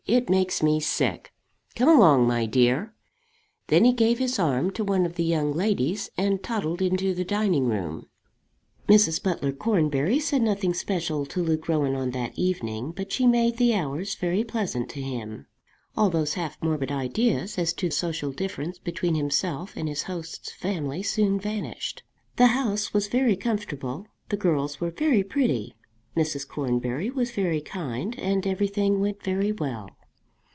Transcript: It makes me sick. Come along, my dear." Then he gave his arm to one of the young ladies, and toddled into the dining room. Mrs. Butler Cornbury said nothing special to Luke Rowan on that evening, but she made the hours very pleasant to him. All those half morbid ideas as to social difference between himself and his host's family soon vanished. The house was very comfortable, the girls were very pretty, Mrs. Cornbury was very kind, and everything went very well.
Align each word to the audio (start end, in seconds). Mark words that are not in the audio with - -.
It 0.07 0.29
makes 0.31 0.61
me 0.61 0.81
sick. 0.81 1.31
Come 1.73 1.87
along, 1.87 2.27
my 2.27 2.45
dear." 2.45 2.93
Then 3.67 3.85
he 3.85 3.93
gave 3.93 4.17
his 4.19 4.39
arm 4.39 4.71
to 4.71 4.83
one 4.83 5.05
of 5.05 5.13
the 5.15 5.23
young 5.23 5.53
ladies, 5.53 6.09
and 6.17 6.43
toddled 6.43 6.81
into 6.81 7.13
the 7.13 7.23
dining 7.23 7.67
room. 7.67 8.07
Mrs. 8.89 9.23
Butler 9.23 9.53
Cornbury 9.53 10.19
said 10.19 10.41
nothing 10.41 10.73
special 10.73 11.25
to 11.27 11.41
Luke 11.43 11.69
Rowan 11.69 11.95
on 11.95 12.11
that 12.11 12.37
evening, 12.37 12.91
but 12.93 13.09
she 13.11 13.25
made 13.25 13.55
the 13.55 13.73
hours 13.75 14.15
very 14.15 14.43
pleasant 14.43 14.89
to 14.89 15.01
him. 15.01 15.45
All 15.95 16.09
those 16.09 16.33
half 16.33 16.57
morbid 16.61 16.91
ideas 16.91 17.57
as 17.57 17.71
to 17.75 17.89
social 17.89 18.33
difference 18.33 18.79
between 18.79 19.15
himself 19.15 19.77
and 19.77 19.87
his 19.87 20.03
host's 20.03 20.51
family 20.51 21.03
soon 21.03 21.39
vanished. 21.39 22.03
The 22.35 22.47
house 22.47 22.93
was 22.93 23.07
very 23.07 23.37
comfortable, 23.37 24.07
the 24.27 24.35
girls 24.35 24.81
were 24.81 24.91
very 24.91 25.23
pretty, 25.23 25.75
Mrs. 26.17 26.45
Cornbury 26.45 27.09
was 27.09 27.31
very 27.31 27.61
kind, 27.61 28.19
and 28.19 28.45
everything 28.45 28.99
went 28.99 29.23
very 29.23 29.53
well. 29.53 29.87